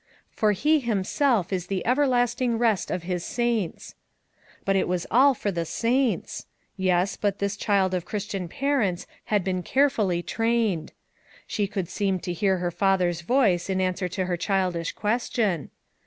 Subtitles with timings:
[0.31, 3.93] "For he himself is the everlasting rest of his saints."
[4.65, 6.47] But it was all for the saints.
[6.75, 10.91] Yes, but this child of Christian parents had been carefully trained.
[11.45, 15.69] She could seem to hear her father's voice in answer to her childish question.